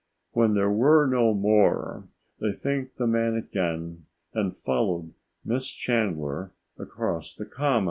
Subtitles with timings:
[0.31, 2.07] When there were no more,
[2.39, 4.01] they thanked the man again
[4.33, 5.13] and followed
[5.45, 7.79] Miss Chandler across the Common.